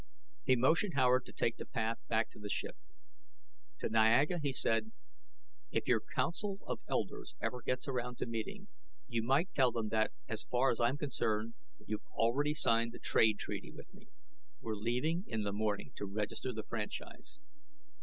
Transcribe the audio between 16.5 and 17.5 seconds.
the franchise."